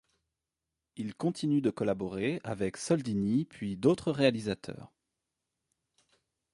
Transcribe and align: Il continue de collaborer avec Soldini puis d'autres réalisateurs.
Il 0.95 1.13
continue 1.13 1.61
de 1.61 1.69
collaborer 1.69 2.41
avec 2.43 2.77
Soldini 2.77 3.45
puis 3.45 3.77
d'autres 3.77 4.11
réalisateurs. 4.11 4.91